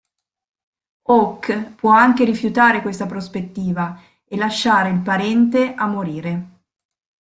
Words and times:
Hawke 1.09 1.73
può 1.77 1.91
anche 1.91 2.23
rifiutare 2.25 2.81
questa 2.81 3.05
prospettiva 3.05 4.01
e 4.25 4.35
lasciare 4.35 4.89
il 4.89 5.01
parente 5.01 5.75
a 5.75 5.85
morire. 5.85 6.49